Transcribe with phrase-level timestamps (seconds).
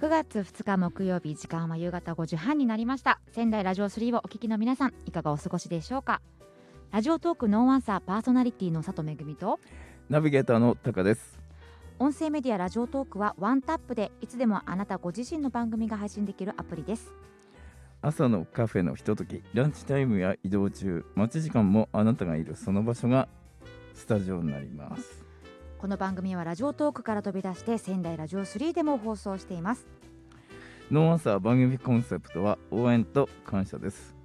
[0.00, 3.18] 9月2日木曜日時間は夕方5時半になりました。
[3.32, 6.22] 仙台ラジオ3をお聞きの皆さんいかがお過ごしでしょうか？
[6.92, 9.58] ラジオトークノーアンサーパーソナリティの佐藤めぐみと
[10.08, 11.40] ナビゲーターのタカです。
[11.98, 17.12] 音声メディアラジオトークはワンタップでいつでもあなたご自身の番組が配信できるアプリです。
[18.00, 23.26] 朝のカフェのひとときランチタイムや移動中待ち時間もあなたがいるその場所が
[23.94, 25.26] スタジオになります。
[25.78, 29.86] この番組はラジオトークから飛び出して仙台ラジオ3でも放送しています
[30.90, 34.16] ノーアンサー番組コンセプトは応援と感謝です。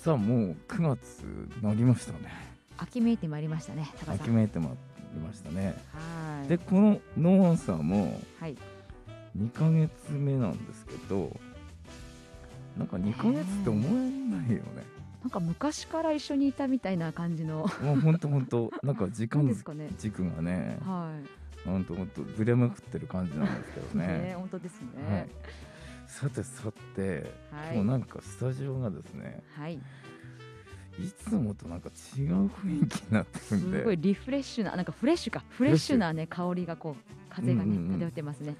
[0.00, 1.24] さあもう9月
[1.60, 2.30] なりましたね。
[2.78, 4.70] 秋めいてまいりましたね秋めいてまい
[5.14, 5.74] りましたね。
[5.92, 6.48] はい。
[6.48, 8.56] でこのノーアンサーもはい。
[9.36, 11.36] 2ヶ月目なんですけど
[12.78, 14.62] なんか2ヶ月って思えないよね。
[15.22, 17.66] なんか昔から一緒にいたみたいな感じの。
[17.82, 18.70] もうほんとほんと。
[18.84, 19.44] なんか時間
[19.98, 20.78] 軸がね。
[20.86, 24.06] はいほんとほんとずれまくってる感じなんですけどね。
[24.30, 25.12] ね本当ですはい。
[25.12, 25.28] ね、
[26.06, 27.74] さてさて、はい。
[27.74, 29.80] 今日なんかスタジオがですねはい、い
[31.28, 35.42] つもとなんか違う雰囲気になってるんすでごいリフレッシュななんかフレッシュか。
[35.50, 37.98] フレッシュなね香りがこう風がね、うんうんうん。
[38.00, 38.54] 漂ってますね。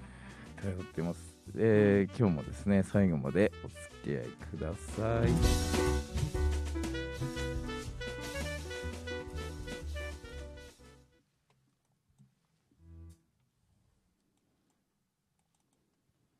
[0.63, 6.16] 頼ってます、えー今日もですね最後までお付き合いください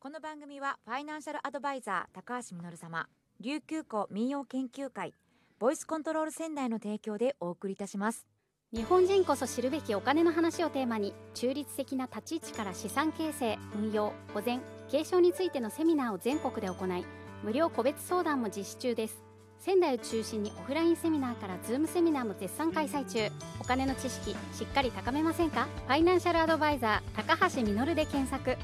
[0.07, 3.07] この番組はファイナンシャルアドバイザー高橋実様
[3.41, 5.13] 琉球湖民謡研究会
[5.59, 8.25] ボイスコントロール仙台の提供でお送りいたします。
[8.71, 17.05] 日本人こそ知るべきお金の話をテーマに中立的な立ち位置から資産形成運用保全継承についてのセミナーを全国で行い
[17.43, 19.21] 無料個別相談も実施中です。
[19.59, 23.29] 仙台を中心にオフラインセミナーからズームセミナーも絶賛開催中。
[23.59, 25.65] お金の知識しっかり高めませんか？
[25.65, 28.55] ファイナンシャルアドバイザー高橋実で検索。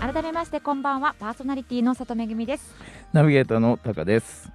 [0.00, 2.74] 改めましてこんばんはパーソナリティの里めぐみです。
[3.12, 4.50] ナビゲーターのタカです。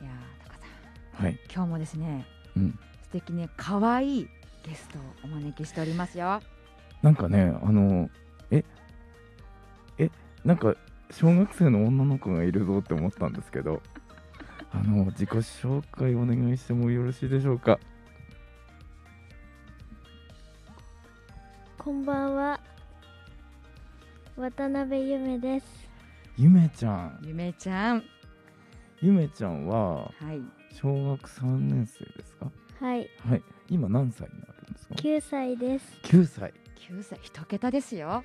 [0.00, 0.54] いやー高
[1.16, 1.24] さん。
[1.24, 1.38] はい。
[1.52, 2.24] 今日もですね
[2.56, 2.78] うん。
[3.02, 4.28] 素敵ね可愛い
[4.66, 6.40] ゲストをお招きしておりますよ。
[7.02, 8.08] なんかねあの
[8.50, 8.64] え
[9.98, 10.10] え
[10.44, 10.74] なんか
[11.10, 13.82] 小学生の女の子がいるぞって思ったんですけど
[14.72, 17.78] あの自己紹介お願いしてもよろしいでしょうか？
[21.76, 22.60] こんばんは。
[24.36, 25.66] 渡辺ゆめです。
[26.36, 27.18] ゆめちゃん。
[27.24, 28.02] ゆめちゃん。
[29.00, 30.40] ゆめちゃんははい。
[30.72, 32.50] 小学3年生ですか？
[32.80, 33.42] はい、はい。
[33.68, 35.98] 今何歳になるんですか？9歳です。
[36.02, 36.52] 9歳。
[36.90, 37.18] 9歳。
[37.22, 38.24] 一桁ですよ。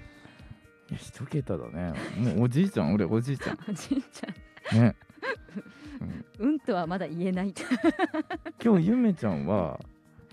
[0.90, 1.94] いや一桁だね。
[2.18, 2.94] もうおじいちゃん？
[2.94, 3.60] 俺おじいちゃん。
[3.70, 4.82] おじいちゃん。
[4.82, 4.96] ね。
[6.40, 7.54] うんとはまだ言えない。
[8.64, 9.80] 今日ゆめちゃんは、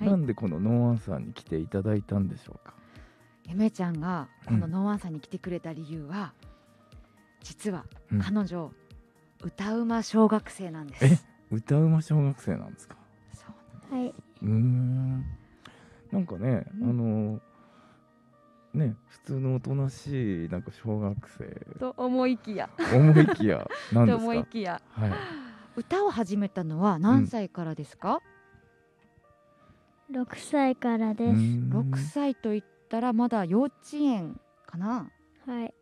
[0.00, 0.04] い。
[0.04, 2.74] なんでこのノーアンサーに来ていただいたんでしょうか？
[3.48, 6.32] ゆめちゃんがこのうんノーアンサーに来てくれた理由は、
[7.42, 8.20] 実はうん。
[8.20, 8.72] 彼女、
[9.42, 11.04] 歌うま小学生なんです。
[11.04, 11.18] え？
[11.50, 12.96] 歌うま小学生なんですか？
[13.32, 13.44] そ
[13.92, 15.24] うはい、うーん。
[16.10, 16.90] なんかね、うん。
[16.90, 17.40] あの
[18.74, 21.44] ね普通のおとなしいなんか小学生。
[21.78, 22.68] と思いきや。
[22.94, 23.66] 思いきや。
[23.92, 24.82] 何でと思いすかきや。
[24.90, 25.12] はい。
[25.76, 28.20] 歌を始めたのは何歳からですか、
[30.10, 31.38] 6歳からです。
[31.38, 31.92] うーん。
[31.92, 35.10] 6歳と言ったらまだ幼稚園かな。
[35.46, 35.74] はい、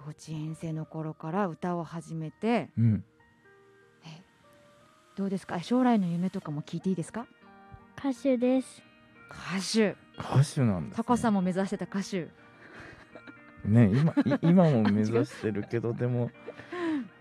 [0.00, 2.70] 幼稚園生の頃から歌を始めて。
[2.78, 3.04] うん。
[5.16, 5.62] どうですか？
[5.62, 7.26] 将来の夢とかも聞いていいですか？
[7.98, 8.82] 歌手です。
[9.30, 9.96] 歌手。
[10.18, 12.28] 歌手なんです、ね、高さんも目指してた歌手。
[13.64, 16.30] ね今い今も目指してるけどでも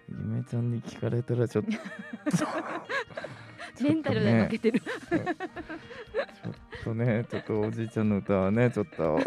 [0.09, 1.71] ゆめちゃんに聞かれたらちょっと。
[3.81, 4.81] メンタルで負けてる、
[6.85, 9.19] とねちょっとおじいちゃんの歌はねちょっと。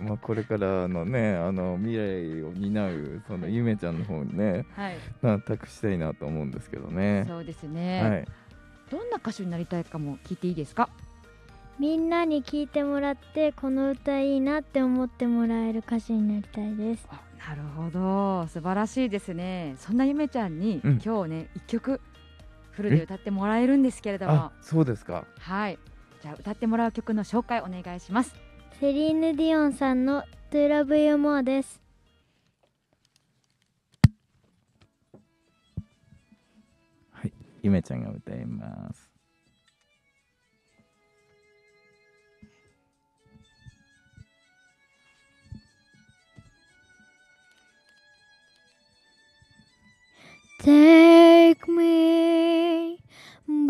[0.00, 4.96] まあこれからのねあの未来を担うそのゆめちゃんの方にねはい。
[5.20, 7.26] な託したいなと思うんですけどね。
[7.28, 8.24] そうですね、はい。
[8.90, 10.88] どんな歌手になりたいかも聞いていいですか？
[11.78, 17.06] みんなに聞いてもらって、この歌いいなって思ってもらえる歌手になりたいです。
[17.10, 18.46] あなるほど。
[18.48, 19.76] 素晴らしいですね。
[19.78, 21.00] そんなゆめちゃんに、うん。
[21.04, 22.00] 今日ね一曲
[22.72, 24.32] フルで歌ってもらえるんですけれども。
[24.32, 25.24] あそうですか。
[25.38, 25.78] はい
[26.22, 28.34] じゃあ歌ってもらう曲の紹介お願いします。
[28.78, 31.80] セリーヌ・ディオンさんの To Love You More です。
[37.10, 37.32] はい
[37.62, 39.10] ゆめちゃんが歌います。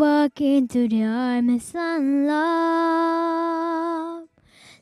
[0.01, 4.27] Into the arms and love.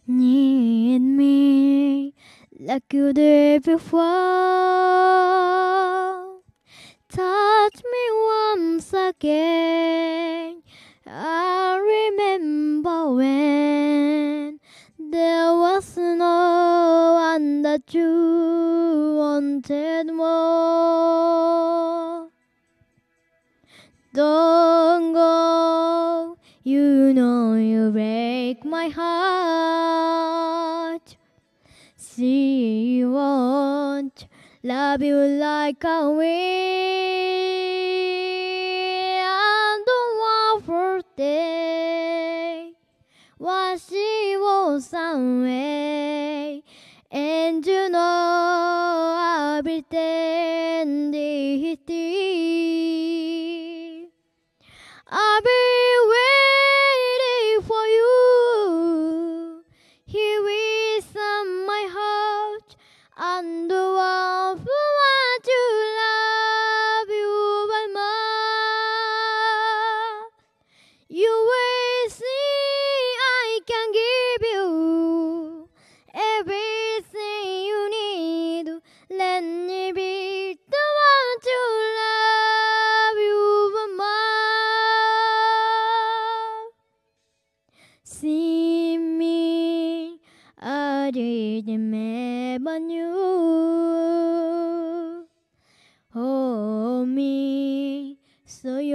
[0.08, 2.14] Need me
[2.58, 4.00] like you did before.
[7.10, 8.12] Touch me
[8.56, 10.64] once again.
[11.06, 14.62] I remember when
[14.98, 20.60] there was no one that you wanted more.
[24.12, 29.16] Don't go, you know you break my heart.
[31.96, 34.26] She won't
[34.64, 37.19] love you like a we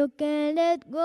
[0.04, 1.00] you can let go.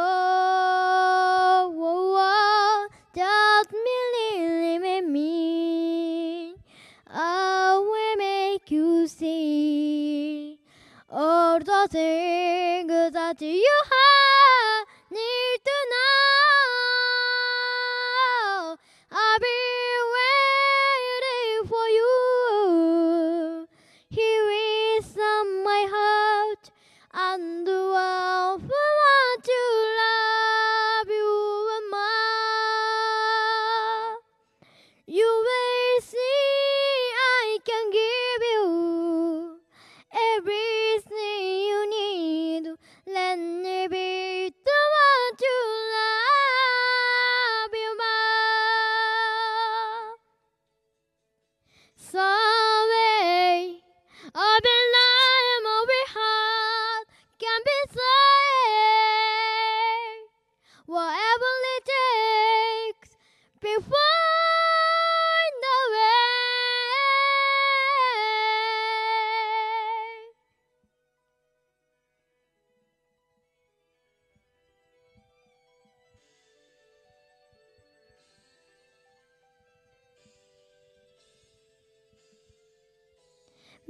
[3.15, 6.53] Just believe in me.
[7.07, 10.59] I will make you see
[11.09, 14.18] all the things that you have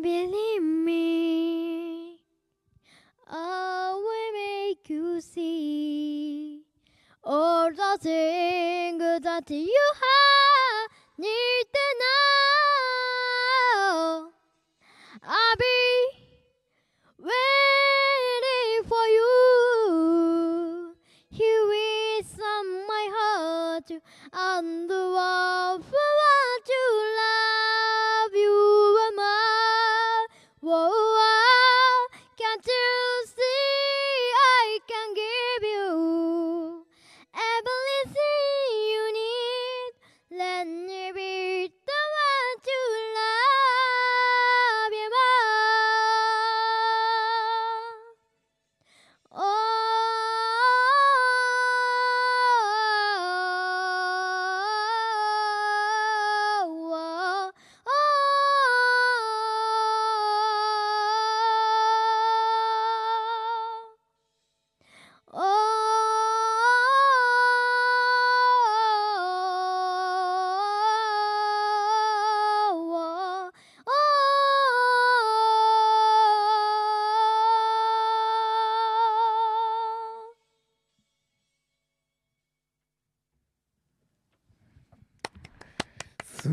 [0.01, 2.21] Believe me,
[3.27, 6.63] I will make you see
[7.21, 11.68] all the things that you have need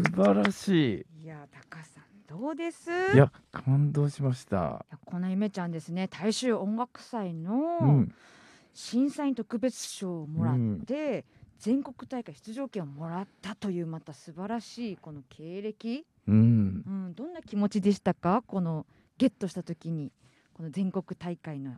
[0.04, 1.26] 素晴らしい。
[1.26, 2.90] や高さんどうです？
[3.12, 4.84] いいや感動しました。
[5.04, 6.06] このゆめちゃんですね。
[6.08, 8.14] 大衆音楽祭うのん。
[8.74, 11.24] 審査員特別賞をもらって、
[11.58, 16.84] 全国大会出場権をもらったというまた素晴らしいこの経歴、うん。
[16.86, 18.42] うん、どんな気持ちでしたか？
[18.46, 18.84] この
[19.16, 20.12] ゲットした時に
[20.52, 21.72] この全国大会の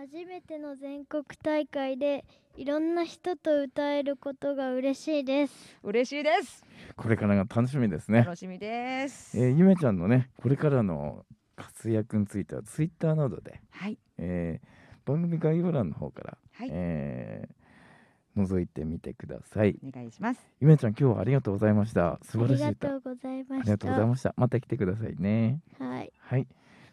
[0.00, 2.24] 初初めての全国大会で
[2.56, 6.64] いろんな人と歌えることが嬉しいです嬉しいです
[6.96, 8.20] これからが楽しみですね。
[8.20, 14.66] 楽しみです、えーゆめちゃんのねこれからの活躍についてはツイッターなどで、はいえー
[15.04, 19.76] 番組概要欄の方から、はい、えー覗いてみてください。
[19.86, 22.18] お願いしますゆめちゃん今日はありがとうございました。
[22.22, 22.88] 素晴らしいあり歌。
[22.88, 24.34] がとうございましたありがとうございました。
[24.36, 25.60] また来てくださいね。
[25.78, 26.46] はいはい。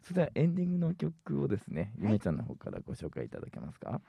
[0.08, 4.00] それではエンディングの曲をですね、いゆめちゃんの方からご紹介いただけますか？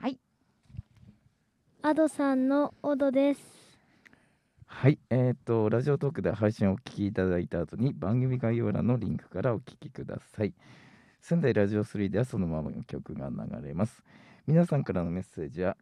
[1.82, 3.40] アドさんのオドです
[4.66, 5.00] はい。
[5.10, 10.54] えっ、とラジオトークで配信をお聞きいただいた後に番組概要欄のリンクからお聞きください。
[11.20, 14.04] 仙台ラジオ3ではそのままの曲が流れます。
[14.46, 15.76] 皆さんからのメッセージは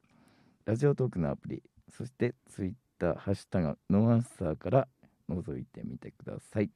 [0.64, 1.62] ラジオトークのアプリ、
[1.94, 4.88] そしてツイッターハッシュタグノーアンサーから
[5.28, 6.70] 覗いてみてください。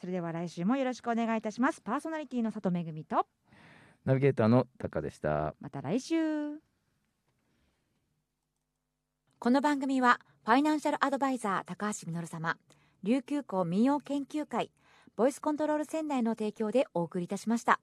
[0.00, 1.80] それでは来週もよろしくお願いいたします。
[1.80, 3.26] パーソナリティの佐藤めぐみと
[4.04, 5.54] ナビゲーターのタカでした。
[5.60, 6.16] また来週。
[9.38, 12.56] この番組はファイナンシャルアドバイザー高橋実様
[13.02, 14.72] 琉球港民謡研究会
[15.14, 17.78] ボイスコントロール仙台の提供でお送りいたしました